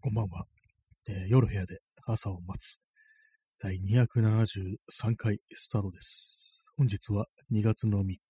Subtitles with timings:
[0.00, 0.44] こんばんは、
[1.08, 2.80] えー夜部屋で朝を待つ。
[3.58, 6.62] 第273回スタートです。
[6.76, 8.20] 本日は2月の3日、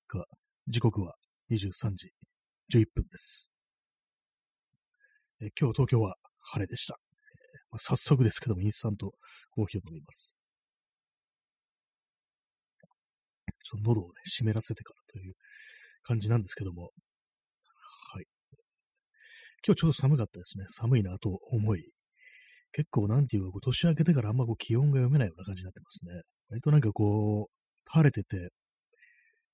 [0.66, 1.14] 時刻は
[1.50, 2.12] 23時
[2.72, 3.52] 11分です。
[5.42, 6.98] えー今日東京は晴れでした。
[6.98, 9.12] えーまあ早速ですけども、インスタント
[9.50, 10.38] コーヒーを飲みます。
[13.62, 15.34] ちょっと喉をね、湿らせてからという
[16.02, 16.92] 感じなんですけども、
[19.66, 20.64] 今日ちょっと寒かったですね。
[20.68, 21.90] 寒いなと思い。
[22.72, 26.22] 結構なんていうか、年明けてからあんまこう気温が読めないような感じになってますね。
[26.50, 27.52] 割となんかこう、
[27.86, 28.50] 晴れてて、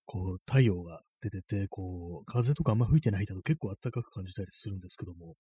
[0.07, 5.35] こう太陽が出てて、こう、風とかあんま吹いてない日だと結構暖かく感じたりするんですけども、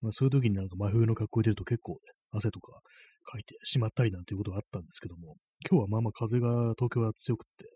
[0.00, 1.98] まあそういう時になんか真冬の格好で出ると結構ね、
[2.32, 2.80] 汗とか
[3.24, 5.36] かいてしまったりなんていうことがあったんですけども、
[5.70, 7.66] 今日はまあまあ風が東京は強くって、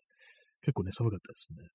[0.63, 1.69] 結構ね、寒かったですね。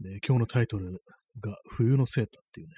[0.00, 1.02] で、今日のタイトル
[1.40, 2.74] が冬のセーターっていうね、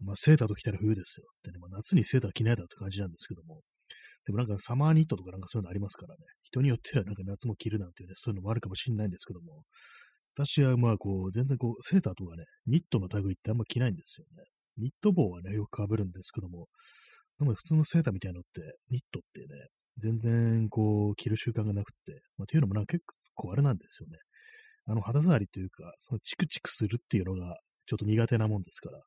[0.00, 1.26] まあ、セーターと着たら冬ですよ。
[1.38, 3.60] ってね、まあ、夏にセーター着ないだって感じなんですけども、
[4.26, 9.62] でもなんかサマーニットとかなんかそういうのありますからね、人によってはなんか夏も着るなんていうね、そういうのもあるかもしれないんですけども、
[10.34, 14.44] 私はまあこう、全然こう、セーターとかね、ニットの類ってあんま着ないんですよね。
[14.78, 16.68] ニット帽はね、よく被るんですけども、
[17.38, 19.46] でも普通のセーターみたいなのって、ニットってね、
[19.98, 23.04] 全然こう、着る習慣がなくって、まあ、っていうのもなんか結
[23.34, 24.16] 構あれなんですよね。
[24.86, 28.98] あの肌触りというか、そのチクチクするっていうのがちょっと苦手なもんですから、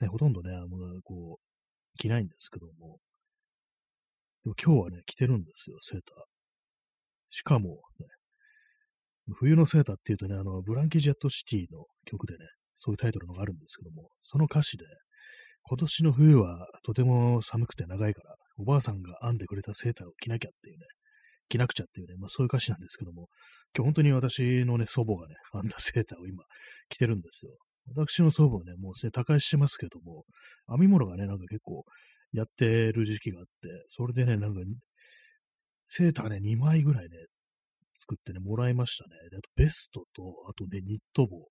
[0.00, 2.98] ね、ほとんどね、もうこう、着ないんですけども、
[4.44, 6.24] でも今日はね、着てるんですよ、セーター。
[7.28, 8.06] しかも、ね、
[9.34, 14.84] 冬のセーターっていうとね、あの、ブランキ・ジェット・シティの曲でね、そういうタイトルのがあるんですけども、その歌詞で、
[15.64, 20.86] 今年の冬はとても寒くて長いから、おばあさんが編んでくれたセーターを着なきゃっていうね、
[21.52, 23.28] 着なくちゃっていうね、まあそういう歌詞なんですけども、
[23.76, 26.44] 今日本当に私のね、祖母がね、編んだセーターを今
[26.88, 27.52] 着てるんですよ。
[27.94, 30.24] 私の祖母はね、もうすでに他界してますけども、
[30.68, 31.84] 編み物がね、なんか結構
[32.32, 34.60] やってる時期があって、それでね、なんか、
[35.84, 37.10] セーターね、2枚ぐらいね、
[37.94, 39.10] 作ってね、もらいましたね。
[39.30, 41.48] であとベストと、あとね、ニット帽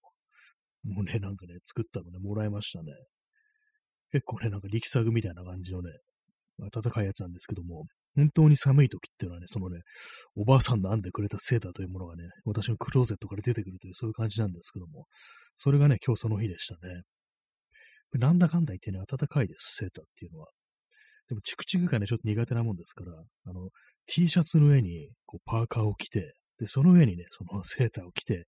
[0.84, 2.92] もね、なんかね、作ったのね、もらいましたね。
[4.12, 5.92] 結構ね、なんか力作みたいな感じのね、
[6.72, 7.86] 暖かいやつなんですけども、
[8.16, 9.82] 本当に寒い時っていうのはね、そのね、
[10.36, 15.06] おばあさんの編んでくれたセーターというものがね、私のクローゼットから出てくるという、そういう感じなんですけども、
[15.58, 17.04] それがね、今日その日でしたね。
[18.14, 20.48] なんだかんだ言ってね、暖かいです、セーターっていうのは。
[21.30, 23.70] でも、チクチクがね、ちょっと苦手なもんですから、あの、
[24.08, 28.46] T シャツの上に、こう、パーカーを着て、で、その上にね、そのセーターを着て、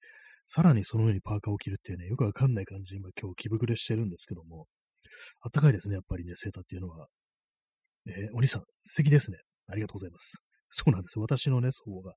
[0.50, 4.68] さらにその上にパーカーを着るっていうね、よくわかんない感じで今今日気膨れしてるんですけども、
[5.54, 7.08] 暖かいですね、やっぱりね、セーターっていうのは。
[8.06, 9.38] えーお兄さん、素敵ですね。
[9.68, 10.44] ありがとうございます。
[10.70, 11.20] そうなんです。
[11.20, 12.16] 私のね、祖母が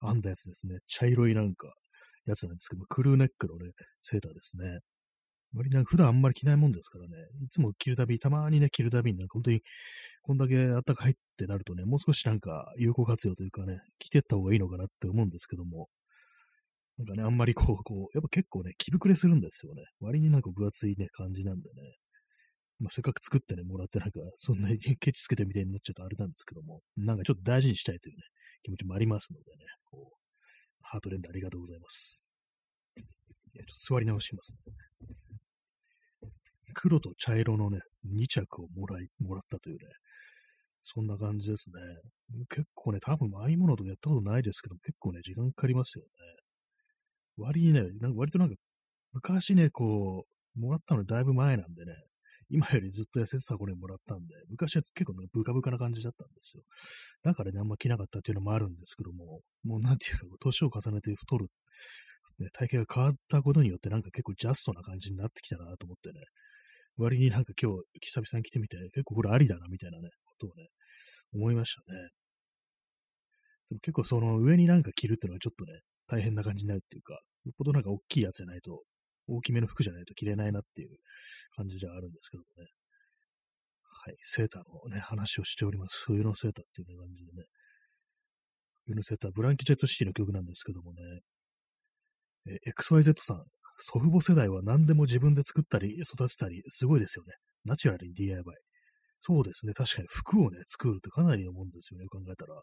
[0.00, 0.78] 編んだやつですね。
[0.86, 1.72] 茶色いなんか、
[2.26, 4.80] やつなんですけど、クルーネックのね、セーターですね。
[5.52, 7.10] 割になんか普段あんまり着ないもんですからね、
[7.44, 9.62] いつも着るたび、たまにね、着るたびになんか本当に、
[10.22, 15.88] こんだけ暖かいってなるとね、もう少しなんか有効活用というかね、着てった方がいいのかなって思うんですけども、
[16.98, 19.82] なんかね、あんまりこう、こう、やっぱ結構ね、着膨れするんですよね。
[20.00, 21.96] 割になんか分厚いね、感じなんでね。
[22.80, 28.22] まあ、せっかく作ってね、もらってなんか、そんなにケチつけてみたいになっちゃうとあれなんですけども、なんかちょっと大事にしたいというね、
[28.62, 30.16] 気持ちもありますのでね、こう、
[30.80, 32.32] ハートレンドありがとうございます。
[32.96, 34.58] ちょっと座り直します、
[36.74, 39.80] 黒と茶色のね、2着をもらい、もらったというね、
[40.82, 41.76] そんな感じですね。
[42.48, 46.08] 結構ね、多分編み物とかやったことないですけど、結構ね、時間かかりますよね。
[47.36, 48.54] 割にね、なんか割となんか、
[49.12, 50.24] 昔ね、こ
[50.56, 51.92] う、もらったのだいぶ前なんでね、
[52.50, 56.62] 今よりずっと痩せてた頃にもらったんで、昔は結構ね、ブカブカな感じだったんですよ。
[57.22, 61.46] だからね、あんま着なかったっていうのもあるんですけども、もうなんていうか、年を重ねて太る、
[62.40, 66.20] ね、体型が変わったことによってなんか結構ジャストな感じになってきたなと思ってね、
[66.96, 70.68] 割になんか今日久々に来てみて、結構これありだなみたいなね、ことをね、
[71.32, 72.08] 思いましたね。
[73.70, 78.82] でも結構その上になんか着るっていうのはちょっとね、大変な感じになるっていうか、よっぽどなんか大きいやつじゃないと、
[79.30, 80.96] 大きめの服じゃないと着れないなっていう
[81.56, 82.68] 感じではあるんですけどもね。
[84.02, 86.04] はい、セーターのね、話をしております。
[86.06, 87.46] 冬のセーターっていう感じでね。
[88.86, 91.00] 冬のセーター、ブランキ・ジェット・シティの曲なんですけどもね。
[92.46, 93.44] え XYZ さん、
[93.78, 97.34] 祖父母世代は何でも自分で作ったり育てたり、すごいですよね。
[97.64, 98.42] ナチュラルに DIY。
[99.20, 99.74] そうですね。
[99.74, 102.06] 確かに服をね、作るってかなりのもんですよね。
[102.06, 102.54] 考えたら。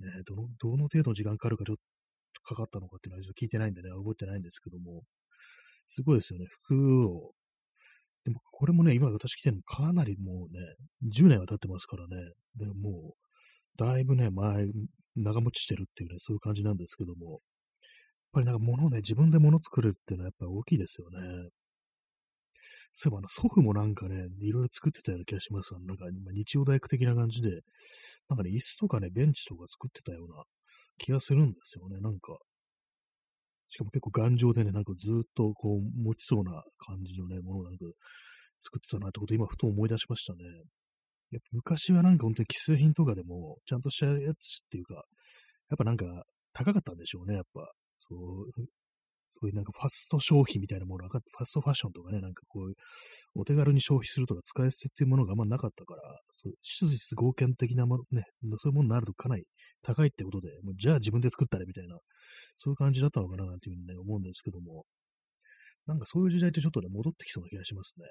[0.00, 1.76] ね、どの、どの程度の時間かかるかちょっ
[2.34, 5.02] とかかったのかっていうのは聞いてないんでね、覚えてないんですけども。
[5.90, 6.46] すごいですよね。
[6.62, 7.32] 服を。
[8.24, 10.60] でも、これもね、今私着てるのかなりもうね、
[11.12, 12.16] 10年は経ってますからね。
[12.56, 14.68] でもう、だいぶね、前、
[15.16, 17.30] 長持ちしてるっていうね、そういう感じなんですけども。
[17.32, 17.40] やっ
[18.32, 21.48] ぱりなんか物をね、自分で物作るっていうのはやっぱり大きいですよね。
[22.94, 25.74] そういえばあの祖父もなんかね、いろいろ作ってたような気がします。
[25.74, 27.50] なんか、日曜大工的な感じで、
[28.28, 30.44] なんかね、椅子とかね、ベンチとか作ってたような
[30.98, 32.00] 気がするんですよね。
[32.00, 32.38] なんか、
[33.70, 37.84] しかも結構頑丈でね、なんかずっとこう持ちそうな感じのね、ものをなんか
[38.60, 40.44] 作ってたなってことを今ふと思い出しましたね。
[41.30, 45.04] やっぱ昔はなんか本当に既製品とかでも、ちゃんとしたやつっていうか、やっ
[45.78, 47.70] ぱなんか高かったんでしょうね、やっぱ。
[47.98, 48.64] そう、
[49.30, 52.74] そういうなんかファスト消費みたいなものが、ファストファッションとかね、なんかこういう、
[53.34, 56.02] お手軽に消費するとか使い捨てっていうものがあんまなかったから、
[56.36, 58.24] そう質実合憲的なものね、
[58.58, 59.44] そういうものになるとかなり
[59.82, 61.98] 高いってことで、もうじゃあ自分で作ったらみたいな、
[62.56, 64.84] そういう感じだったのかななんていうふうにね、思うんですけども、
[65.86, 68.06] なんかそういう時代ってちょっとね、戻ってきそうな気がしますね。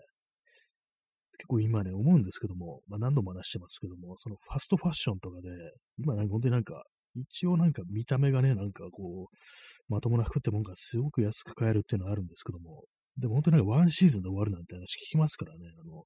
[1.37, 5.49] 結構今ね、思うんですけども、まあ何度も話してますけども、そのファストファッションとかで、
[5.97, 6.83] 今なんか本当になんか、
[7.15, 12.83] 一応なんか見た目がね、なんかこう、まともな服ってもんがすごく安く買えるっていうのはあるんですけども、
[13.17, 16.03] でも本当になんかワンシーズンで終わるなんて話聞きますからね、あの、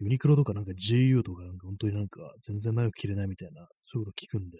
[0.00, 4.58] ユニクロとかなんか GU とかなんか本当になんか全然長く着れないみたいな、そういうこと聞くんで、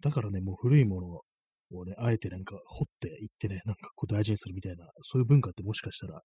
[0.00, 6.20] だからね、もう古いものをね、あえてなんか掘っていってね、なんかこう大事にするみたいな、そういう文化ってもしかしたら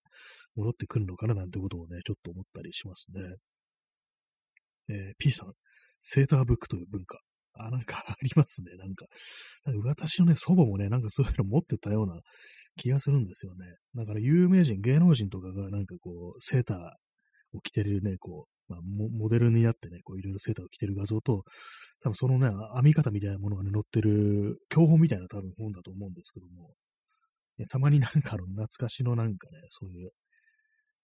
[0.55, 3.21] 戻ってくるのかななんてことをね、ちょっと思ったりしますね。
[4.89, 5.51] えー、P さん、
[6.03, 7.19] セーターブックという文化。
[7.57, 8.75] あ、なんか ありますね。
[8.77, 9.05] なんか、
[9.65, 12.21] なんか私のね、祖母もね、なんかそういうの持ってたような
[12.75, 13.65] 気がするんですよね。
[13.95, 21.43] だから有名人、芸能人とかがなんかこう、セーターを着てるね、こう、まあ、モデルになってね、こういろいろセーターを着てる画像と、
[22.01, 26.73] 多分そのね、編み方みたいなものがね、載ってる、教本みたいな多分本だと思うんですけども、
[27.57, 30.11] ね、たまになんかあの、懐かしのなんかね、そういう、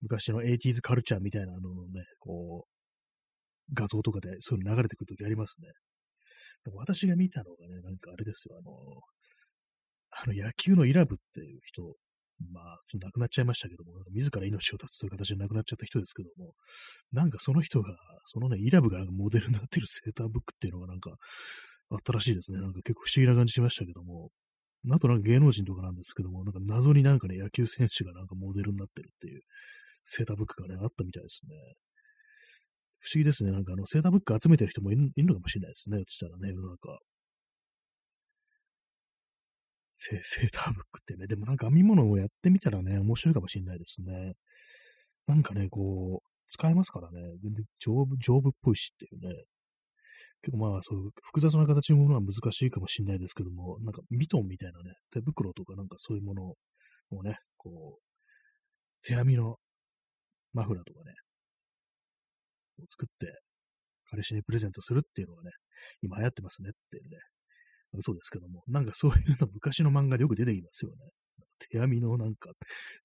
[0.01, 2.81] 昔の 80s カルチャーみたいなののね、こう、
[3.73, 5.69] 画像とかでそういうの流れてくるときありますね。
[6.63, 8.71] でも私が見たのがね、なんかあれですよ、あの、
[10.11, 11.95] あの野球のイラブっていう人
[12.49, 16.53] まあ、ちょっと亡くなっちゃいましたけども、なんか自ら命を絶つという形で亡くなっちゃった人ですけども、
[17.11, 17.95] なんかその人が、
[18.25, 21.11] そのね、イラブがモデルになってるセーターブックっていうのがなんか
[21.91, 22.59] あったらしいですね。
[22.59, 24.29] なんか結構不思議な感じしましたけども、
[24.89, 29.41] あとなんか芸能人とかなんですけども、なんか謎になんかね、野球選手がなんかモデルになってるっていう
[30.03, 31.55] セーターブックがね、あったみたいですね。
[33.01, 33.51] 不思議ですね。
[33.51, 36.03] なんかあの、セーターブック集めてる人もいるのかもしれないですね。
[36.07, 36.99] そしたらね、世の中。
[39.93, 44.33] セセーターブックってね、でもなんか編み物をやってみたらね、面白いかもしれないですね。
[45.27, 49.43] なんかね、こう、使えますからね、全然丈夫、丈夫っぽいしっていうね。
[50.43, 56.55] 結構まあ、そう、複雑な形のものは難しいかもしれないですけども、なんかミトンみたいなね、手袋とかなんかそういうもの
[57.11, 58.01] をね、こう、
[59.03, 59.57] 手編みの
[60.53, 61.13] マフラーとかね、
[62.89, 63.39] 作って、
[64.09, 65.51] 彼氏にプレゼントするっていうのがね、
[66.01, 67.17] 今流行ってますねっていうね、
[67.93, 70.97] 嘘ですけども、なんかそういうの昔の漫画でよく出てきますよね。
[71.69, 72.51] 手編みのなんか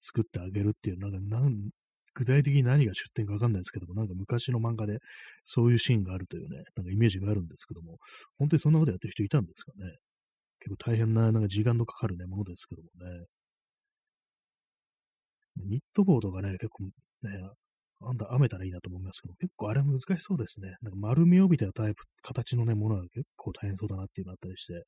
[0.01, 1.69] 作ってあげるっていう、なんかなん
[2.15, 4.97] 具体的に何が出典かわかんないですけども、なんか昔の漫画で
[5.43, 7.97] そういうシーンがあるというね、なんかイメージがあるんですけども、
[8.39, 9.97] 本当にそんなことやってる人いたんですかね。
[10.59, 13.25] 結構大変な、なんか時間のかかるね、ものですけどもね。
[15.57, 16.91] ニット帽とかね、結構ね、
[18.01, 20.75] あんだ、編めたらいいなと思いますけど、結構あれ難しそうですね。
[20.81, 24.83] なんか丸みを帯びたタイプ、形のね、ものが結構大変そうだなっていうのがあったりして、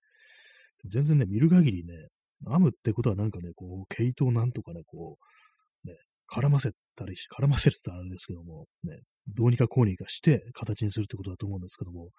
[0.91, 1.93] 全然ね、見る限りね、
[2.47, 5.17] 編むってことはなんかね、こう、毛糸をなんとかね、こ
[5.85, 5.95] う、ね、
[6.31, 12.09] 絡ませたりし、絡ませるってあれですけども、ね、どうにかこうにかして形にするってことだと思うんですけども、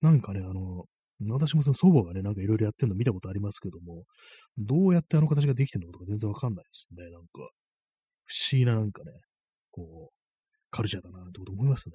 [0.00, 0.84] なんかね、あの、
[1.28, 4.04] 私もその祖母がね、なんかいろいろやってるの見たことありますけども、
[4.58, 7.28] どうやってあの形ができてるのかとか全然わかんないですね、なんか。
[8.26, 9.12] 不思議ななんかね、
[9.70, 10.15] こう、
[10.76, 11.94] カルチャーだなってこと思いますね。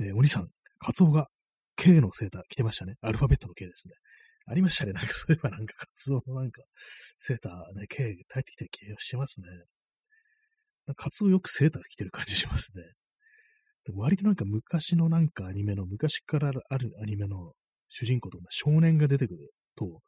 [0.00, 1.28] えー、お兄さん、カツオが
[1.76, 2.94] K のセーター着てましたね。
[3.02, 3.94] アルファベットの K ですね。
[4.46, 4.92] ありましたね。
[4.92, 6.62] なんかそういえばなんかカツオのなんか
[7.18, 9.48] セーターね、K 耐えてきてる気がしますね。
[10.96, 12.82] カツオよくセーター着てる感じしますね。
[13.94, 17.52] 割となんか昔のなんかアニメの、昔からあるアニメの
[17.88, 20.00] 主人公とか少年が出てくると、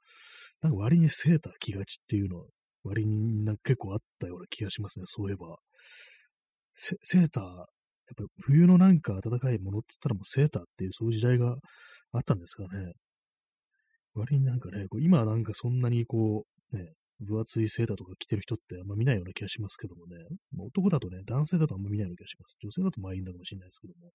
[0.63, 2.47] なんか割にセーター着がちっていうの
[2.85, 5.05] 割になんか結構あったような気がしますね。
[5.07, 5.59] そういえば。
[6.73, 7.67] セーター、やっ
[8.17, 11.57] ぱり冬のなんか暖かいものって言ったらもうセーターっていうそういう時代が
[12.13, 12.93] あったんですかね。
[14.15, 20.17] 割になんかね、こう今なんかそんなにこう、ね、分厚いセーターとか着てる人ってあんま見ないような気がしますけどもね。
[20.59, 22.57] 男だとね、男性だとあんま見ないような気がします。
[22.63, 24.11] 女性だとまあいいんだかもしれないですけども。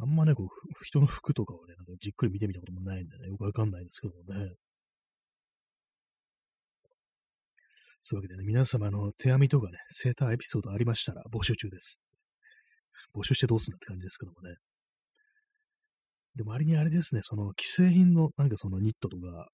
[0.00, 4.54] あんまね、こう、人の服とかをね、なんかじっくり見てみたこともないんでね、よくわかんないですけどもね。
[8.02, 12.00] そういうわけでね、皆様の手編みとかね、セーターエピソードありましたら募集中です。
[13.14, 14.56] 募集してどうすんだって感じですけどもね。
[16.36, 19.48] でもあれにあれですね、その既製品のなんかそのニットとか、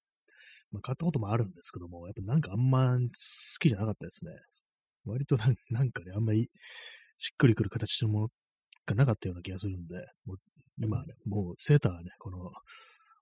[0.71, 3.09] まあ、買ったこともあるんですけども、やっぱなんかあんま好
[3.61, 4.33] きじゃなかったですね。
[5.07, 6.51] 割となんなんかね、あんまり
[7.19, 8.29] しっくりくる形のもの
[8.87, 9.95] がなかったような気がするんで、
[10.27, 10.37] もう
[10.83, 12.51] 今はね、もうセーターはね、この、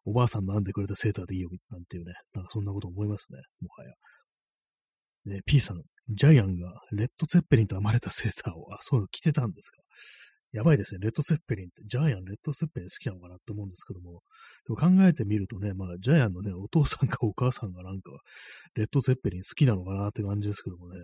[0.04, 3.92] おばあさんの編んでくれたセーターでいいよ、なんていうね、なんかそんなこと思いますね、もはや。
[5.26, 9.78] ね、P さん、ジャイアンがレッド・ツェッペリンと編まれたセーターを、あ、そういうの着てたんですか？
[10.52, 11.00] やばいですね。
[11.00, 14.22] レッド・ツェッペリンって、ジャイアン、レッド・ツェッペリン好きなのかなって思うんですけども、
[14.66, 18.10] でも考えてみるとね、まあ、ジャイアンのね、お父さんかお母さんがなんか、
[18.74, 20.96] レッド・ツェッペリン好きなのかなって感じですけどもね、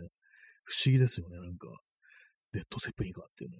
[0.65, 1.69] 不思議ですよね、なんか。
[2.53, 3.57] レッド・ツェッペリンかっていうね。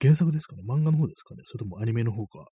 [0.00, 0.62] 原作ですかね？
[0.68, 1.42] 漫画の方ですかね？
[1.46, 2.46] それともアニメの方か。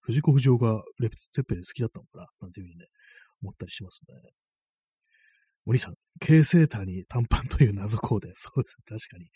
[0.00, 2.26] 藤子不二雄がレッド・ツェッペリン好きだったのかな？
[2.40, 2.86] なんていうふうにね、
[3.42, 4.30] 思ったりしますね。
[5.66, 8.32] お兄さん、K セーターに短パンという謎コーデ。
[8.34, 8.78] そうです。
[8.86, 9.28] 確かに。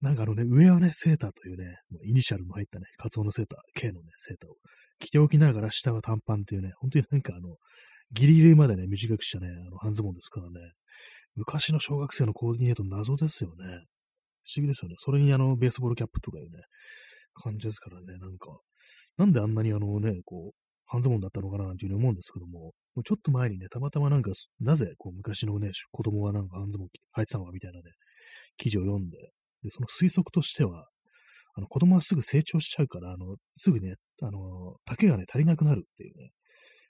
[0.00, 4.56] なんかあのね、上はね、セーターというね、もうイニシャルも入ったね、カツオのセーター、K のね、セーターを
[4.98, 7.56] 着ておきながら下は短パンっていうね、本当になんかあの、
[8.12, 10.72] ギリギリまでね、短くしたね、あの、半ズボンですからね、
[11.36, 13.64] 昔の小学生のコーディネート謎ですよね。
[14.44, 14.96] 不思議ですよね。
[14.98, 16.62] それにあの、ベースボールキャップとかいうね、
[17.34, 18.58] 感じですからね、なんか、
[19.16, 27.84] なんであんなにあのね、こう、半ズボンだったのかななんていうふうに思うんですけども、もうちょっと前にね、たまたまなんか、なぜこう昔のね、子供はなんか半ズボン履いてたのかみたいなね、
[28.56, 29.18] 記事を読んで、
[29.62, 30.86] で、その推測としては、
[31.56, 36.30] あの、子供はすぐ成長しちゃうから、あの、すぐね、あの、丈がね、足りなくなるっていうね、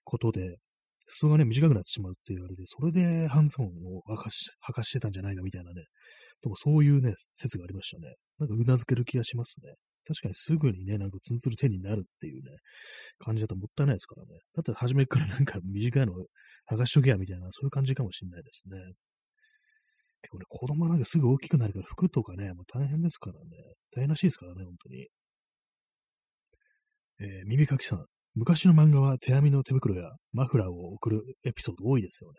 [0.05, 0.59] ことで、
[1.07, 5.85] 裾がね、短くなってしまうって言われて、それで半ズボンを履かし、履かしてたんじゃないかみたいなね、
[6.43, 8.15] でもそういうね、説がありましたね。
[8.39, 9.75] なんか頷ける気がしますね。
[10.07, 12.51] 確かにすぐにね、なんかツンツル手になるっていうね、
[13.19, 14.41] 感じだともったいないですからね。
[14.55, 16.13] だって初めからなんか短いの
[16.71, 18.79] 剥がしとけやみたいな、そういう感じかもしれないですね。
[20.23, 23.51] 結構ね、子供なんかすぐ大きくなるから服とかね、もう大変ですからね。
[23.95, 25.09] 大変らしいですからね、本当に。
[27.21, 28.07] えー、耳かきさん。
[28.35, 32.39] 昔の漫画は手編みの手袋やマフラーを送るエピソード多いですよね。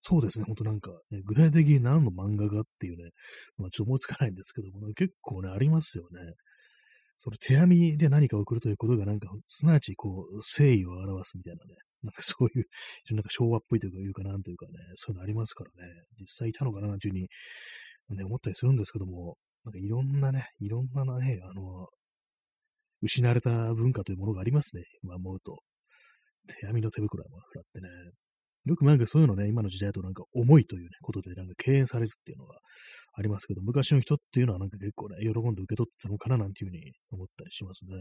[0.00, 3.10] そうですね、ほんとなんか、ね、具体的に何の漫画がっていうね、
[3.56, 6.20] まあ、ちょっと思いつかないんですけども、ね、結構ね、ありますよね。
[7.18, 12.66] その手編みで何かを送るということがなんか、すなわちこう、誠意を表すみたいなね、なんかそういう、
[13.14, 17.28] なんか昭和っぽいというか、なんというかね、そういうのありますからね、実際いたのかな、なんていうふうに、
[18.18, 21.88] ね、思ったりするんですけども、なんかいろんなね、いろんなね、あの、
[23.02, 25.58] 失われた文化というものがありますね、今思うと。
[26.48, 27.88] 手編みの手袋はマフラってね、
[28.68, 32.58] よくなんかそういうのね、今の時代だとなんか重いというね、ことでなんか敬遠されるっていうのが
[33.14, 37.92] ありますけど、昔の人っていうのはなんか結構ね、喜んで受け取ってたのかななんていうふうに思ったりしますね。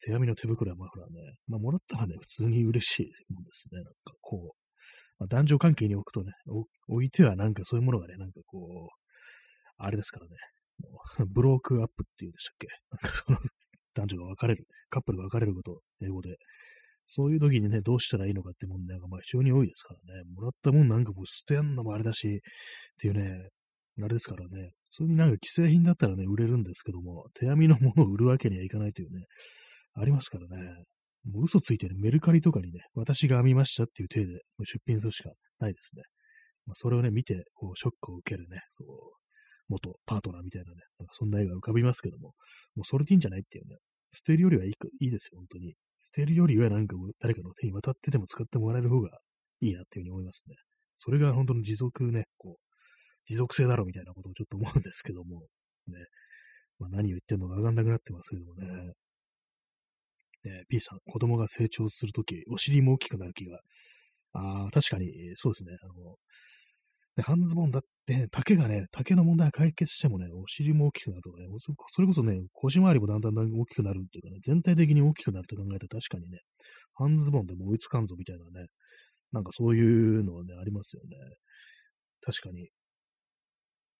[0.00, 1.14] 手編みの手袋やマフラーね、
[1.48, 3.78] まあもらったらね、普通に嬉しいもんですね。
[3.78, 4.56] なんかこう、
[5.18, 6.32] まあ、男女関係に置くとね、
[6.86, 8.94] 置いてはなんかそういうものがね、なんかこう、
[9.76, 10.36] あれですからね、
[11.26, 12.68] ブロークアップっていうんでしたっけ？
[12.90, 13.38] なんかその
[13.94, 16.36] 男女が別れる、カップルが別れること、英語で
[17.10, 20.22] そういう時にね、どうしたらいいのかって問題がまあ非常に多いですからね。
[20.34, 22.40] もらったもんなんかもう捨てんのもあれだし、っ
[23.00, 23.48] ていうね、
[24.00, 24.72] あれですからね。
[24.90, 29.24] 普通になんか既製品だったらね、売れるんですけども、手編みのものを売るわけにはいかないというね、
[29.94, 30.84] ありますからね。
[31.24, 36.02] もう嘘ついてね、メルカリとかにね、私が編みましたっていう体で出品するしかないですね。
[36.66, 38.88] まあ、それをね、見て、こう、ショックを受けるね、そう、
[39.68, 42.34] 元パートナーみたいなね、なんかそんな絵が浮かびますけども、
[42.76, 43.76] もうそれでいいんじゃないっていうね、
[44.10, 45.74] 捨てるよりはいいいいですよ、本当に。
[45.98, 49.18] 捨てるよりはなんか誰かの手に渡ってでも使ってもらえる方が
[49.60, 50.56] いいなっていうふうに思いますね。
[50.96, 52.62] それが本当の持続ね、こう、
[53.26, 55.46] 持続性だろうみたいなことをちょっと思うんですけども、
[55.86, 55.94] ね。
[56.78, 58.66] まあ、何を言ってんのかわかんなくなってますけどもね。
[60.44, 63.60] ね P さん、子供が成長するとき、お尻も大きくなる気が。
[64.32, 65.76] ああ、確かに、そうですね。
[65.82, 66.16] あの、
[67.16, 76.40] で、半ズボンだって、丈がね、丈の問題解決してもね、お尻も大きくなるとかね、それこそね、腰回りもだんだん大きくなるっていうかね、全体的に大きくなると考えたら確かにね、
[76.94, 78.68] 半ズボンでも追いつかんぞみたいなね、
[79.32, 81.16] なんかそういうのはね、ありますよね。
[82.22, 82.70] 確かに。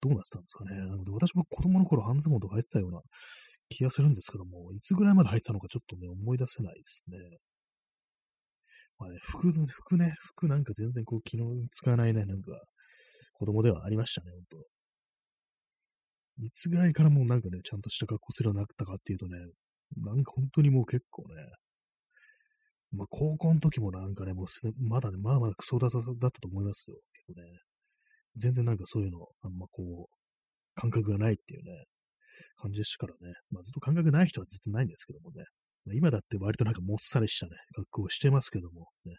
[0.01, 0.77] どうなってたんですかね。
[0.77, 3.01] なので私も子供の頃半ズボンとか履いてたような
[3.69, 7.19] 気がするんですけども、いつぐらいまで履いてたのかちょっとね、思い出せないですね。
[8.99, 12.51] まあね、服、服ね、服なんか全然こう、気の使わないね、なんか、
[13.39, 14.67] 子供ではありましたね、ほんと。
[16.41, 19.39] いつぐらいからもうなんかね、ちゃんとした格好するようになったかっていうとね、
[19.97, 21.35] なんか本当にもう結構ね、
[22.93, 24.47] まあ高校の時もなんかね、もう
[24.79, 26.97] まだね、まだまだクソだだったと思いますよ。
[27.27, 27.49] 結構ね。
[28.37, 31.85] 全然なんかそういうの、あんまこう、感覚がないっていうね、
[32.57, 33.35] 感じでしたからね。
[33.51, 35.45] まあずっと感覚ない人はずっとないんですけどもね。
[35.87, 39.15] まあ、今だって割となんかもっさりしたね、格好をしてますけども、ね。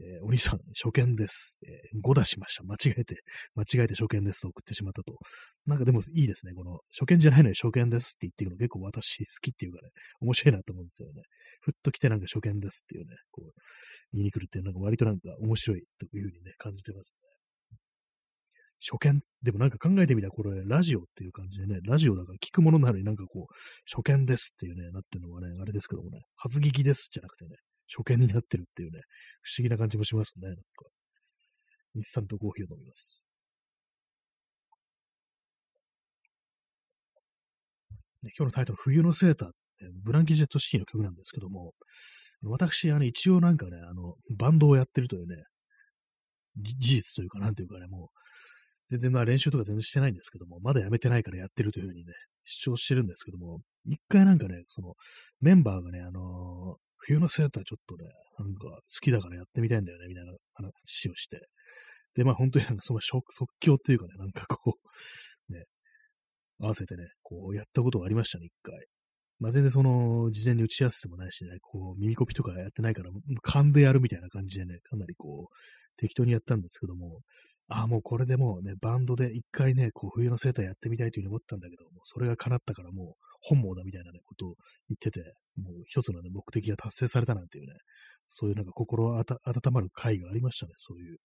[0.00, 1.60] えー、お兄さん、初見です。
[1.66, 2.64] えー、5出しました。
[2.64, 3.22] 間違えて、
[3.54, 5.18] 間違えて初見ですと送ってしまったと。
[5.66, 6.54] なんかでもいいですね。
[6.54, 9.90] この、初見じゃないのに初見ですって言ってるの結構私好きっていうかね、
[10.20, 11.22] 面白いなと思うんですよね。
[11.60, 13.52] ふっと来てなんか初見ですっていうね、こう、
[14.12, 17.30] 言いに来るっていうのが割となんか面白いというふうにね、感じてますね。
[18.80, 23.54] 初見、でもなんか考えてみたらこれラジオっていう感じでね、ラジオだから聞くものなのになんかこう、
[23.84, 27.56] 初見ですっていうね、なってるのはね、あれですけどもね、初聞きですじゃなくてね、
[27.96, 29.00] 初見になってるっていうね、
[29.42, 30.62] 不思議な感じもしますね、なんか。
[31.94, 33.24] インスタントコーヒーを飲みます。
[38.22, 39.50] ね、今日のタイトル、冬のセーター、
[40.04, 41.72] ブランキ・ジェット・シティの曲なんですけども、
[42.42, 45.36] 私、あの、一応なんかね、あの、バンドをやってるというね、
[46.56, 48.08] 事実というか、なんていうかね、もう、
[48.88, 52.12] 全然まあ練習とか全然してないんですけども、まだやめてないからやってるというふうにね、
[52.44, 54.94] 主張してるんですけども、一回なんかね、その、
[55.40, 61.40] メンバーがね、あの、冬のセーターちょっとね、なんか好きだからやってみたいんだよね、みたいな話をして、
[62.14, 63.24] で、まあ本当になんかその即
[63.60, 65.64] 興っていうかね、なんかこう、 ね、
[66.58, 68.86] 合わせてね、こうやったことがありましたね、一回。
[69.38, 75.56] まあ、全然その、事前に打ち合わせもないしね、こう、耳コピとかやってないから、勘でやるみたいな感じでね、かなりこう、
[75.96, 77.20] 適当にやったんですけども、
[77.68, 84.54] ああ、もうこれでもうね、バンドで一回ね、こう、冬のセーターやってみたいというふうに思ったんだけども、それが叶ったからもう、本望だみたいなね、ことを
[84.88, 85.20] 言ってて、
[85.56, 87.74] もう一つのね、目的が達成されたなんていうね、
[88.28, 89.24] そういうなんか心温
[89.72, 91.18] まる会がありましたね、そういう。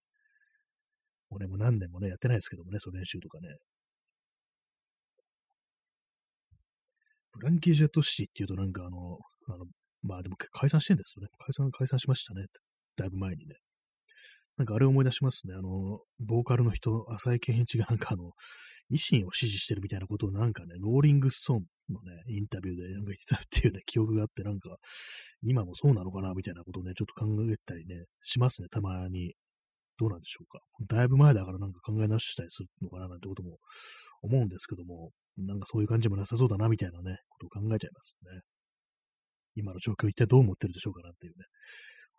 [1.29, 3.50] もうね、も何年もね、やってないですけどもね、その練習とかね。
[7.34, 9.19] ブランキー・ジェット・シティっていうとなんかあの、
[9.50, 9.65] あの、
[10.01, 11.27] まあでも解散してんですよね。
[11.38, 12.45] 解散、解散しましたね。
[12.95, 13.55] だいぶ前にね。
[14.57, 15.53] なんかあれを思い出しますね。
[15.53, 18.31] あの、ボーカルの人、浅井健一がなんかあの、
[18.91, 21.59] 維新を支持してるみたいなことをなんかね、ローリングストーン
[21.93, 24.77] のね、インタビューでなんか言ってたっていうね、記憶があって、なんか、
[25.43, 29.33] 今もそうなのかなみたいなことをね、ちょっと考えたりね、しますね、たまに。
[29.97, 30.59] どうなんでしょうか。
[30.93, 33.59] だいぶ前だからなんか考え直したりするのかななんてことも
[34.21, 38.41] 思うんですけども、なんかそういう感じもなさそうだなみたいなね、ことを考えちゃいますね。
[39.55, 41.45] 今の状況一体どう思ってるでしょうかなっていうね、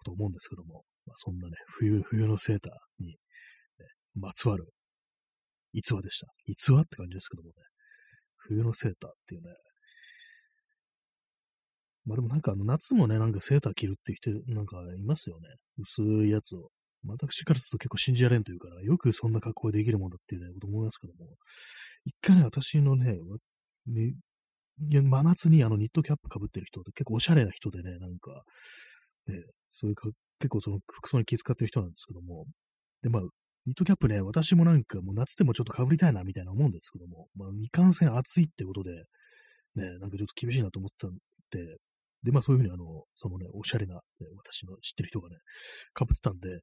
[0.07, 3.17] と思うんですけども、まあ、そんなね、冬、冬のセーターに、ね、
[4.15, 4.69] まつわる
[5.73, 6.27] 逸話でした。
[6.47, 7.55] 逸話って感じですけどもね、
[8.37, 9.51] 冬のセーターっていうね、
[12.07, 15.49] まあでもなんかあの夏もね、なんかセーター着るって人なんかいますよね。
[15.79, 16.71] 薄いやつを。
[17.09, 21.37] 私からすると結構信じられんというから、よくそんな格好できるもんだっていうね、こと思いますけども、
[22.05, 23.17] 一回ね、私のね、
[23.87, 24.15] ね
[24.79, 28.43] 真夏にあのニットキャップ被ってる人って結構おしゃれな人でね、なんか、
[29.29, 32.47] ね、そういうか、結構その服装に気遣ってる人なんですけども、
[33.03, 33.23] で、まあ、
[33.67, 38.93] ニットキャップね、私もなんかもう夏でもちょっと被りたいなみたいな思うんですけども、まあ、未完成暑いってことで、
[39.75, 41.11] ね、なんかちょっと厳しいなと思ったん
[41.51, 41.77] で、
[42.23, 44.01] で、まあそういうふうにあの、そのね、おしゃれな、ね、
[44.37, 45.37] 私の知ってる人がね、
[45.97, 46.61] 被ってたんで、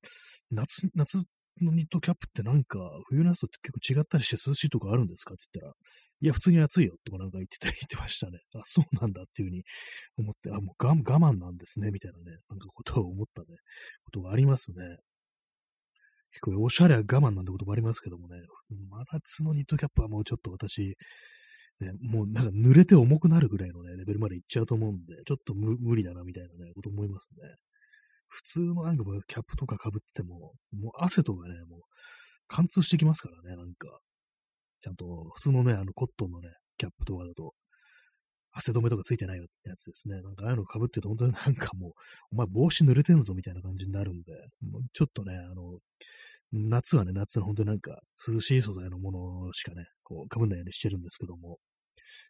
[0.51, 1.23] 夏、夏
[1.61, 5.73] のニットキャップってなんか、冬のやつと結構違ったりして涼しいとこあるんですかって言ったら、
[6.21, 8.39] いや、普通に暑いよとかなんか言ってた、言ってましたね。
[8.55, 9.63] あ、そうなんだっていうふうに
[10.17, 13.47] 思って、あ、もう我慢なんですね、みたいなね、なんかことを思ったね、
[14.05, 14.97] ことがありますね。
[16.31, 18.37] 結構おしゃれは我慢なんてこともありますけどもね、
[18.89, 20.95] 真夏のニットキャップはもうちょっと私、
[21.79, 27.49] ね、もうなんか濡れて重くなるぐらいのね、レベルまでいっちゃうと思うんで、ちょっと無理だなみたいなね、こと思いますね。
[28.33, 31.79] 普通のなんかキャップとか被っても、もう汗とかね、もう
[32.47, 33.99] 貫通してきますからね、なんか。
[34.81, 37.53] ちゃんと普通のね、あのコットンのね、キャップとかだと、
[38.51, 40.21] 汗止めとかついてないよってやつですね。
[40.21, 41.91] なんかああいうの被ってると本当になんかもう、
[42.31, 45.79] お前帽子濡れてんぞみたいな感じになるんで、もうちょっとね、あの、
[46.51, 51.59] 夏はね、夏の本当になんか涼しい素材のものしかね、こう被んないようにしてるんですけども、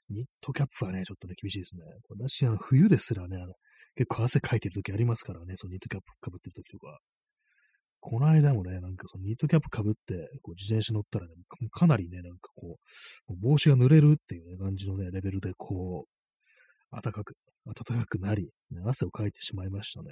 [0.10, 1.82] ニットキャップはね、ちょっとね、厳しいですね。
[2.10, 3.54] 私、あの、冬ですらね、あの、
[3.96, 7.00] 結構汗かいてる時ありますからね、そのニットキャップ被ってる時とか。
[8.06, 11.34] この間もね、なんかそのニットキャップ被って、こう自転車乗ったらね、
[11.72, 12.78] かなりね、なんかこ
[13.30, 20.10] う、帽子が濡れるっていうね、感じのね、レベルでこう、暖かく、暖かくなり、ね、汗をかいてしまいましたね。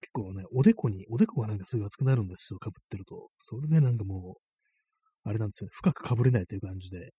[0.00, 3.28] 結構ね、おでこに、おでこがなんかすぐ熱くなるんですよ、被ってると。
[3.38, 7.10] それでなんかもう、あれなんですよね、深く被れないという感じで、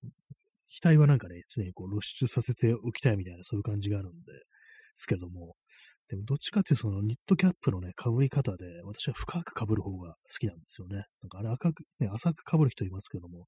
[0.82, 4.32] 額はなんかね、常にこう露出させておきたいみたいな、そういう感じがあるんで、
[4.92, 5.56] ですけども、
[6.10, 11.06] でもどっちかっていうとそのニットキャップのね、被り方で、私は深く被る方が好きなんですよね。
[11.22, 13.46] なんかあれ赤く、ね、浅く被る人いますけども、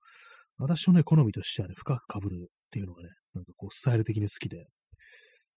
[0.58, 4.67] 私のね、好みとしてはね、深く被るっていうのがね、なんかこう、スタイル的に好きで、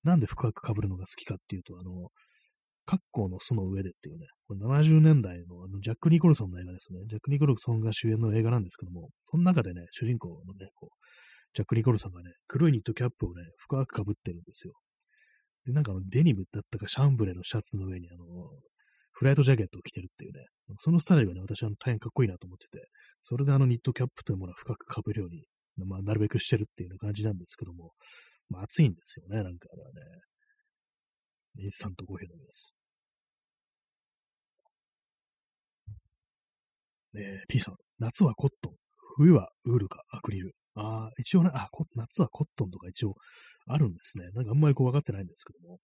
[0.05, 2.09] なんで深く被るのが好きかっていうと、あの、
[2.87, 7.01] 格好の巣の上でっていうね、これ70年代のあのジャック・ニコルソンの映画ですね。
[7.09, 10.96] ジャック・ニコルソンが主演の映画なんですけども、その中でね、主人公のね、こう、
[11.55, 14.75] ジャック・ニコルソンがね、黒いニットキャップをね、深く被ってるんですよ。
[15.67, 18.25] で、なんかあの、デニムだったかシャンブレのシャツの上にあの、
[19.13, 20.45] フライトジャケットを着てるっていうね、
[20.79, 22.89] そのスタイルがね、私は大変かっこいいなと思ってて、
[23.23, 25.45] それであのニットキャップというものは深く被るように、
[25.87, 27.93] まあ、なるべくしてるっていう感じなんですけども、
[28.49, 30.01] まあ、暑いんですよね、なんかあれはね。
[31.59, 32.75] インスタントコーヒー飲みます。
[37.15, 38.75] えー、P さん、夏はコットン、
[39.17, 40.55] 冬はウールかアクリル。
[40.77, 43.15] ああ、一応ね、あ、夏はコットンとか一応
[43.67, 44.29] あるんですね。
[44.35, 45.79] なんかあんまりこう分かってないんですけども。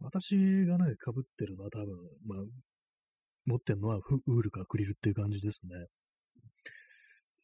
[0.00, 1.86] 私がね、被ってるのは多分、
[2.26, 2.38] まあ、
[3.46, 5.86] 持ってるのはウールかアクリルっていう感じですね。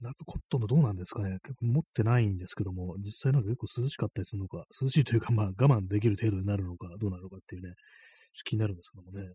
[0.00, 7.74] 夏コットンのどうなんですかね結構持ってないんですけども、実際なんか結構涼しかったりするのか、涼しいというかまあ我慢できる程度になるのか、どうなのかっていうね、
[8.44, 9.34] 気になるんですけどもね。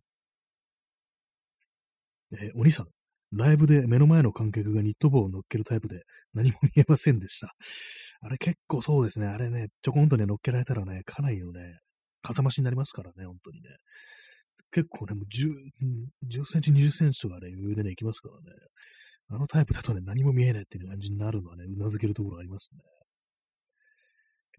[2.33, 2.87] えー、お兄さん、
[3.31, 7.53] ライブで目の前の観客がニット帽を乗っけるタイプで何も見えませんでした。
[8.21, 9.27] あれ結構そうですね。
[9.27, 11.79] あれね、ちょこんとね、乗っけられたらね、かなりのね、
[12.21, 13.69] かさ増しになりますからね、本当にね。
[14.71, 18.57] 結構ね、もう 10, 10センチ、20センチとかね、余裕でね、いきますからね。
[19.27, 22.81] あのタイプだとね、何も見えないっていう感じになるのはね、うなずけるところありますね。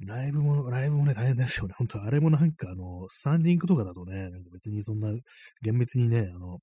[0.00, 1.74] ライブも、ライブもね、大変ですよね。
[1.79, 5.11] 本当あれもなんか、あの、スタンディングとかだとね、なんか別にそんな、
[5.62, 6.59] 厳密にね、あの、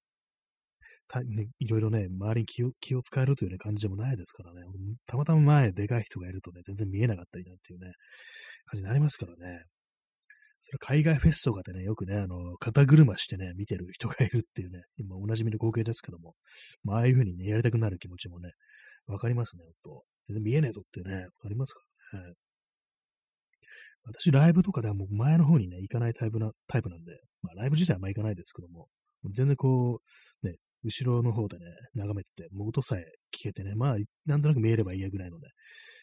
[1.25, 4.61] ね、いろいろね、周りに気を気を使えるという、ね、感じでもないですからね、
[5.05, 7.93] たまたま前でかい人がいるとね、全然見えなかったりなんていうね、
[8.65, 9.63] 感じになりますからね。
[10.61, 16.35] それ海外フェスとかでね、よくね、あの、肩車してね、見てる人がいるっていうね、今おなじみの光景ですけども、
[16.83, 18.51] まあ、ああいう風にね、やりたくなる気持ちもね、
[19.05, 20.03] わかりますね、ほんと。
[20.27, 21.81] 全然見えねえぞっていうね、わかりますか
[22.13, 22.33] らね。
[24.05, 27.11] 私、ライブとかではもう前の方にね、行かないタイプな、タイプなんで、
[27.41, 28.87] まあ、ライブ自体はあんま行かないですけども、
[29.33, 29.99] 全然こ
[30.43, 31.65] う、ね、後ろの方でね、
[31.95, 33.03] 眺めてて、もう音さえ
[33.35, 35.49] 聞けてね、まあ、なんとなく見えればいいやぐらいのね、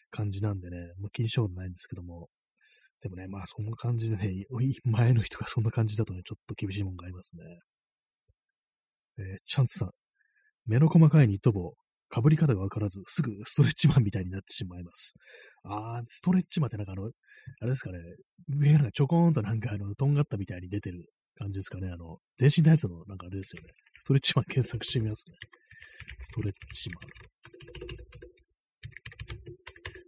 [0.09, 2.29] 感じなんでね、まあ、気にしたことないんですけども、
[3.01, 4.45] でもね、まあ、そんな感じでね、
[4.83, 7.43] 前の人がそんな感じだとね、ちょっと厳しいもんがありますね。
[9.17, 9.89] えー、チャンツさん、
[10.65, 11.73] 目の細かいニット帽、
[12.13, 15.15] 被り方がわからず、すぐストレッチマンみたいになってしまいます。
[15.63, 17.99] あー、ストレッチマンってなんかあの、あれですかね、
[18.49, 21.05] 上がちょこーんとなんかあの、とんがったみたいに出てる
[21.41, 21.89] 感じですかね。
[21.91, 23.69] あの、全身タイツのなんかあれですよね。
[23.95, 25.35] ストレッチマン検索してみますね。
[26.19, 27.01] ストレッチマン。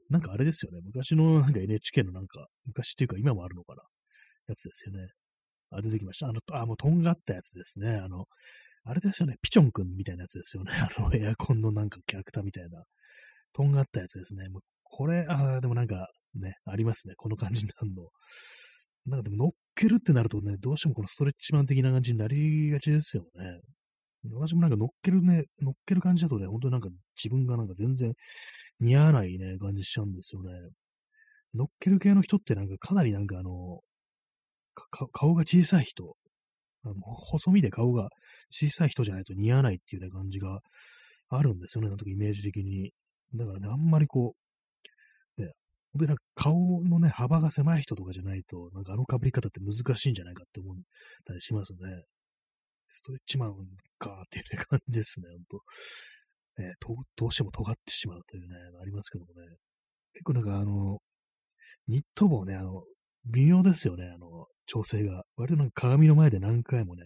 [0.10, 0.80] なんかあれですよね。
[0.84, 3.82] 昔のなんか NHK のなんか、昔っていうか今もあるのかな。
[4.48, 5.08] やつですよね。
[5.72, 6.28] あ、出てきました。
[6.28, 7.96] あの、あ、もうとんがったやつですね。
[7.96, 8.26] あの、
[8.86, 9.38] あれですよね。
[9.42, 10.72] ピチョンくんみたいなやつですよね。
[10.98, 12.84] あの、エアコンのなんかキャラクターみたいな。
[13.54, 14.50] とんがったやつですね。
[14.50, 17.16] もうこれ、あ、でもなんかね、ありますね。
[17.16, 18.10] この感じになるの。
[19.06, 23.60] なんかでも乗っけるってなるとね、どうしてもこのストレッチマン的な感じになりがちですよね。
[24.32, 28.14] 私もなんか乗っけるね、乗っける感じだとね、本当になんか自分がなんか全然
[28.80, 30.52] 似合わないね、感じしちゃうんですよね。
[31.54, 33.82] 乗っける系の人ってなんかかなりなんかあの、
[35.12, 36.16] 顔が小さい人、
[36.84, 38.10] あの細身で顔が
[38.50, 40.62] 小さい人じゃないと似合わないっていうね、感じが
[41.30, 42.92] あるんですよね、なんとかイメージ的に。
[43.36, 44.43] だからね、あんまりこう
[45.94, 50.76] 本当になんか顔のね、幅が狭い人とかじゃないと、なんかあの被り方って難しいんじゃないかって思っ
[51.26, 51.80] たりしますね。
[52.88, 53.56] ストレッチマン
[54.00, 55.60] かっていう、感じですね、本
[56.58, 56.96] 当ねど。
[57.16, 59.48] どうしても尖ってしまうというね、ありますけどもね。
[60.14, 61.00] 結構なんかあの、
[61.88, 62.84] ニット帽ね、あの、
[63.26, 65.24] 微妙ですよね、あの、調整が。
[65.38, 67.04] 割となんか鏡の前で何回もね、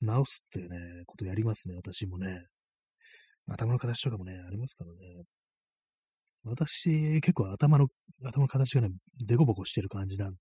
[0.00, 2.44] 直すっていうね、ことやりますね、私もね。
[3.48, 5.24] 頭の形とかもね、ありますからね。
[6.44, 7.88] 私、結構頭の、
[8.24, 8.88] 頭の形がね、
[9.26, 10.36] デコボコしてる感じなんで、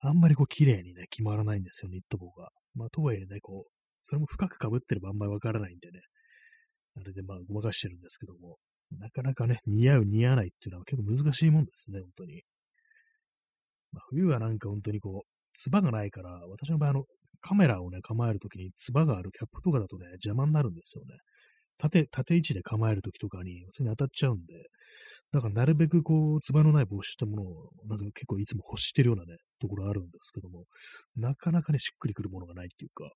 [0.00, 2.50] あんまりこう綺麗にね、決まらないんですよ、ニット帽が。
[2.74, 3.70] まあ、とはいえね、こう、
[4.02, 6.00] それも深く被ってればあんまりわからないんでね、
[6.96, 8.56] あれでまあ、ごまかしてるんですけども、
[8.98, 12.42] なかなかね、似合う似合わないっていうのは結構難しいもんですね、本当に。
[13.92, 17.04] まあ、冬はなんか本当にこう、つばがないから、私の場合、あの、
[17.40, 21.16] カメラをね、構えるときにつばがあるキャップとかだとね、邪魔になるんですよね。
[21.82, 24.68] 縦、縦位置で構えるときとかに、普通に当たっちゃうんで、
[25.32, 30.66] だからなるべくこう、つばのない帽子ってものを、なんか結構いつも欲してるようなね、ところあるんですけども、
[31.16, 33.10] なかなかね、しっくりくるものがないっていうか、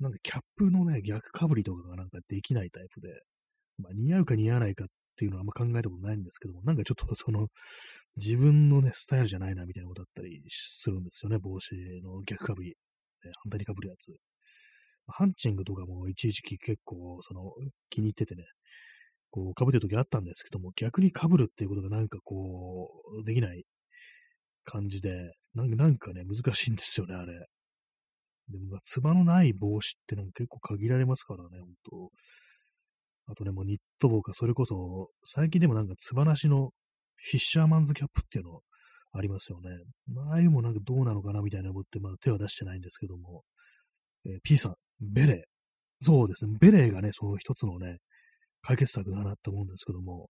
[0.00, 3.08] なんかキャップのね、逆かぶりとかがなんかできないタイプで、
[3.78, 7.48] まあ似合うか似合わないかっていうのはあんま考えたことないんですけども、なんかちょっと その、
[8.16, 12.70] 自分のね、スタイルじゃないなみたいなことだったりするんですよね、帽子の逆かぶり。
[12.70, 14.29] ね、反対にかぶるやつ。
[15.10, 17.52] ハンチングとかも一時期結構、その、
[17.90, 18.44] 気に入っててね、
[19.30, 22.90] こう、被ってる時あったんですけども、逆に被るっていうことがなんかこ
[23.22, 23.64] う、できない
[24.64, 27.46] 感じで、なんかね、難しいんですよね、あれ。
[28.48, 32.10] でも、つばのない帽子ってなんか結構限られますからね、ほんと。
[33.26, 36.72] あとね、もうニット帽か、それこそ、最近でもなんかつばなしの
[37.16, 38.60] フィッシャーマンズキャップっていうの
[39.12, 39.70] ありますよね。
[40.30, 43.44] ああいうもなんかどうなのかなみたいな思って、まだ手は出してないんですけども、
[44.26, 45.36] えー、P さん、ベレー。
[46.02, 46.56] そうですね。
[46.60, 47.98] ベレーがね、そう一つのね、
[48.62, 50.28] 解決策だなって思うんですけども、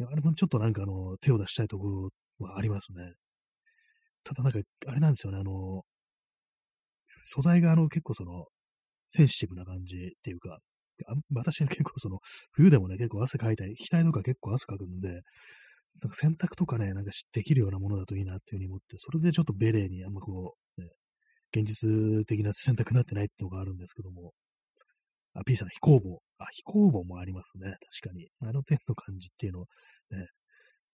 [0.00, 3.12] あれもちょっとなんかあの、手を出したいところはありますね。
[4.24, 5.82] ただなんか、あれなんですよね、あの、
[7.24, 8.46] 素材があの、結構その、
[9.08, 10.58] センシティブな感じっていうか、
[11.32, 12.18] 私ね、結構その、
[12.52, 15.08] 冬でもね、結構汗かいたり、額とか結構汗かくんで、
[16.02, 20.88] なんか洗濯とかね、なんかできるようなものだといいなっていうふうに思って、それでちょっとベレーにあんまこう、ね、
[21.54, 24.32] 現実的な選択になってないっていうのがあるんですけども、
[25.34, 26.20] あ、P さん、飛行帽。
[26.38, 27.76] あ、飛行帽もありますね。
[28.02, 28.28] 確かに。
[28.40, 29.66] あの点の感じっていうのは、
[30.10, 30.26] ね、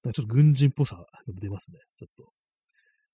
[0.04, 1.06] ちょっと軍人っぽさが
[1.40, 1.78] 出ますね。
[1.98, 2.32] ちょっと。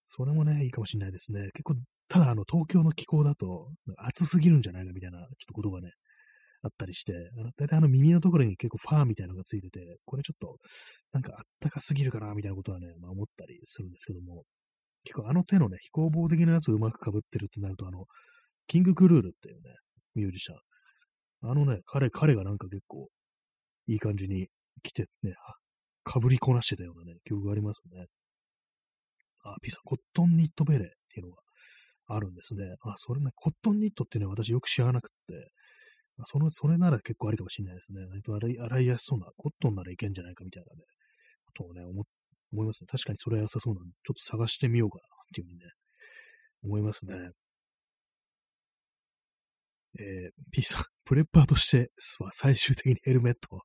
[0.06, 1.50] それもね、いいかもしれないですね。
[1.52, 1.74] 結構、
[2.08, 5.90] ただ、あの、東京の気候だと、暑すぎるんじゃないかみたいな、ちょっとことがね、
[6.62, 10.56] あったりして、だいたいあの耳のところに結構ファーみたいなのがついてて、これちょっと、
[11.12, 14.44] なんかあったかすぎるかな、みたいなことはね、まあ思ったりするんですけども、
[15.04, 18.04] 結構あの手のね、飛行棒的なやつをうまく被ってるってなると、あの、
[18.66, 19.74] キング・クルールっていうね、
[20.14, 21.50] ミュージシャン。
[21.50, 23.08] あのね、彼、彼がなんか結構、
[23.86, 24.48] いい感じに
[24.82, 25.34] 来てね、
[26.04, 28.06] かぶりこなしてたようなね、記憶がありますね。
[29.44, 31.42] あ、ピザ、コットンニットベレーっていうのが
[32.08, 32.64] あるんですね。
[32.82, 35.14] あ、それね、コットンニットっていうのは私よく知らなくて、
[36.24, 38.04] その、それなら結構ありかもしれないですね。
[38.06, 40.82] 割と洗いやすそうな、コットンならいけんじゃないかみたいなね、
[41.44, 42.04] ことをね、思っ
[42.52, 42.86] 思いますね。
[42.90, 45.66] 確かにそれは良さそうなんで、ちょっと探してみようかなっていうふうにね、
[46.62, 47.30] 思いますね。
[49.98, 53.60] えー、P さん、 プレッパーとしては最終的にヘルメット。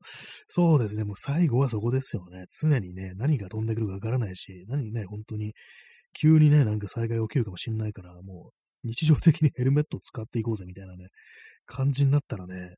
[0.48, 2.46] そうですね、もう最後はそこですよね。
[2.50, 5.54] 常にね、何が飛んでくるかわからないし、何ね、本当に、
[6.14, 8.52] 急にね、なんか災害起きるかもしれないから、も
[8.84, 11.08] う、日常的にヘルメットを使っていこうぜみたいなね、
[11.66, 12.76] 感じになったらね、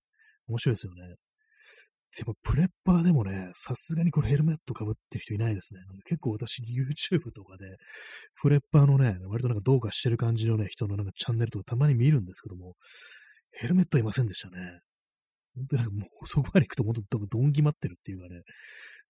[0.48, 1.15] 面白いですよね。
[2.17, 5.82] でも、プレッパーでもね、さすがにこれヘルメット被ってる人いないですね。
[6.06, 7.75] 結構私、YouTube とかで、
[8.41, 12.75] プレッパーのね、割となんかどうかしてる感じのね、人のなんかチャンネルとかたまに見るんですけども、
[13.51, 14.80] ヘルメットいませんでしたね。
[15.56, 18.41] 本当になんかもう、そこまで行くと、本当どんぎまってるっていうかね、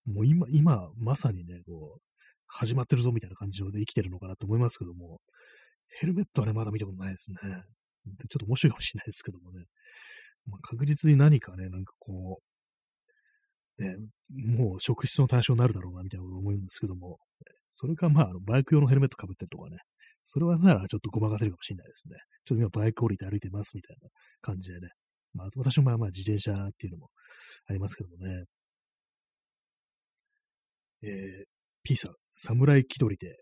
[0.05, 2.01] もう今、今、まさにね、こう、
[2.47, 5.19] 始まってるぞみたいな感じで生きてるのかなと思いますけども、
[5.99, 7.37] ヘルメットはね、まだ見たことないですね。
[7.41, 9.65] ちょっと面白いかもしれないですけどもね。
[10.47, 12.54] まあ、確実に何かね、なんかこう、
[13.77, 13.95] ね、
[14.31, 17.19] もう職質の対象になるだろうな、みたいなこと思うんですけども、
[17.71, 19.77] それかまあ、バイク用のヘルメット被ってるとかね、
[20.25, 22.15] それはならちょっとごまかせるかもしれないですね。
[22.45, 24.09] ちょっと今バイク降りて歩いてますみたいな
[24.41, 24.87] 感じでね。
[25.33, 27.09] まあ、私もまあまあ自転車っていうのも
[27.67, 28.45] ありますけどもね。
[31.03, 31.45] えー、
[31.83, 33.35] P さん、侍気取りで、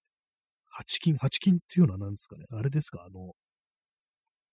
[0.72, 3.04] 八金、八金っていうのは何ですかねあれですか？
[3.04, 3.32] あの、ちょっ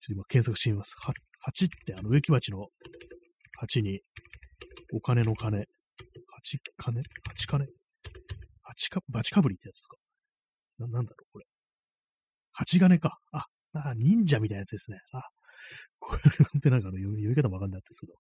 [0.07, 0.95] と今検索してみます。
[1.41, 2.69] 八ってあの植木鉢の
[3.59, 4.01] 八に、
[4.93, 5.67] お金の金。
[6.33, 7.03] 八金？
[7.29, 7.67] 八金？
[8.63, 9.97] 八か、バチかぶりってやつですか？
[10.79, 11.45] な、なんだろうこれ。
[12.53, 13.19] 八金か。
[13.33, 14.99] あ、あ、忍者みたいなやつですね。
[15.13, 15.23] あ、
[15.99, 16.23] これ
[16.59, 18.15] ってなんかあの読み方もわかんないんですけど、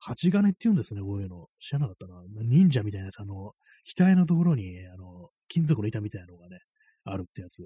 [0.00, 1.46] 八金って言うんですね、こういうの。
[1.60, 2.22] 知らなかったな。
[2.44, 3.52] 忍者みたいなやつ、あの、
[3.96, 6.58] 額のところに、あの、金属の板みたいなのがね、
[7.04, 7.62] あるってやつ。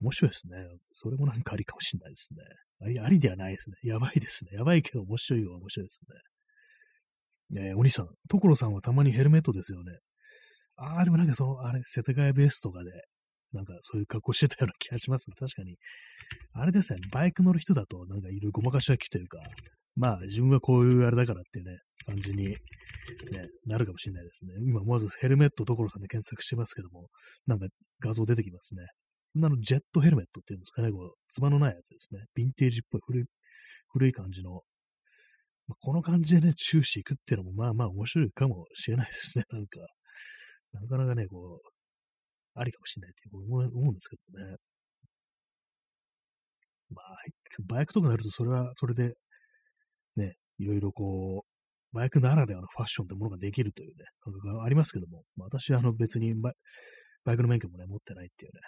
[0.00, 0.66] 面白いですね。
[0.92, 2.40] それもなんかありかもしれないですね。
[2.80, 3.76] あり、ありではないですね。
[3.82, 4.52] やばいですね。
[4.52, 6.16] やばいけど面白いは面白いですね。
[7.50, 9.98] ねえ、お兄さん、所さんはたまにヘルメットですよね。
[10.76, 12.90] ああ、でもなんかその、あれ、世田谷ベースとかで、
[13.52, 15.34] なんかそういう格好してたような気がしますね。
[15.38, 15.76] 確かに。
[16.52, 19.38] あれですね、バイク乗る人だと、なんかいるごまかしがきというか、
[19.96, 22.56] まあ自分はこういうあれだからっていうね、感じに、ね、
[23.66, 24.52] なるかもしれないですね。
[24.66, 27.08] 今思わずヘルメット所さんで検索してますけども、
[27.46, 27.66] なんか
[28.00, 28.82] 画像出てきますね。
[29.24, 32.20] そんなのジェットヘルメットっていうんですかね、こう、つばのないやつですね。
[32.38, 33.24] ヴィンテージっぽい古い、
[33.88, 34.62] 古い感じの。
[35.80, 39.44] この感じでね、終始行くっていうのも、まあまあ面白いかもしれないですね。
[39.52, 39.80] なんか、
[40.72, 41.68] なかなかね、こう、
[42.54, 44.56] ありかもしれないって思うんですけどね。
[46.90, 47.16] まあ、
[47.66, 49.14] バイクとかになると、それはそれで、
[50.16, 56.52] ね、いろいろこう、バイクならではのファッションってものができるというね、感覚がありますけども、まあ、私はあの別にバ
[57.32, 58.60] イクの免許もね、持ってないっていうね、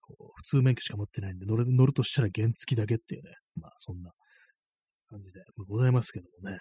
[0.00, 4.12] こう普通免許しか持ってないんで乗る、乗るとしたら原付きだけっていうね、まあそんな
[5.08, 6.60] 感じでございますけどもね。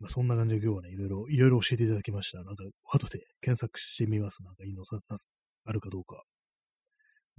[0.00, 2.38] まあ、そんな感じで今日はね、いろいろ、いろいろ教えていただきました。
[2.44, 4.42] なんか、後で検索してみます。
[4.44, 4.98] なんかいいのさ、
[5.64, 6.22] あるかどうか。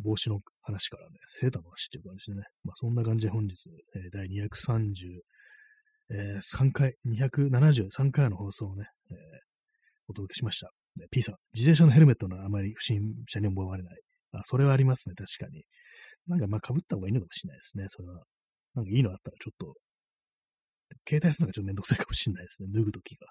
[0.02, 2.44] 帽子の話からね、セーターの話っていう感じでね。
[2.64, 5.22] まあ、そんな感じで本日、えー、第230、
[6.12, 9.18] えー、3回、273回の放送をね、えー、
[10.08, 10.72] お届けしました。
[11.12, 14.02] P さん、自転車のヘルメットのあまり不審者に思われない。
[14.34, 15.64] あ、それはありますね、確かに。
[16.28, 18.24] なんかまあ被った方がいいのかもしれないですね、それは。
[18.80, 19.76] なんかいいのあったらちょっと、
[21.08, 23.28] 携帯するのがちょっとめんどくさいかもしれないですね、脱ぐときが。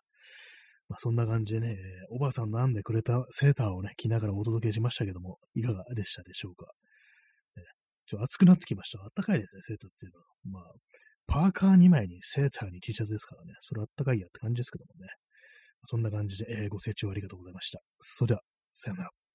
[0.89, 1.77] まあそんな感じでね、
[2.11, 6.67] おばあさんなんでくれたセーターをね、着ながらお届けしましたけども、いかがでしたでしょうか。
[7.57, 7.63] ね、
[8.07, 9.03] ちょっと暑くなってきました。
[9.03, 10.27] あったかいですね、セーターっていうのは。
[10.45, 10.73] まあ、
[11.27, 15.09] パーカー2枚にセーターに T シャツですからね、それあったかいやって感じですけどもね。
[15.85, 17.81] そんな感じで、えー、ご清聴ありがとうございました。
[18.01, 18.41] それでは、
[18.73, 19.28] さよなら。